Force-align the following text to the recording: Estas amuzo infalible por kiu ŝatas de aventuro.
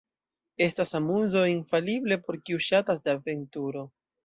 Estas 0.67 0.93
amuzo 0.99 1.43
infalible 1.51 2.19
por 2.31 2.41
kiu 2.49 2.65
ŝatas 2.71 3.07
de 3.07 3.17
aventuro. 3.17 3.89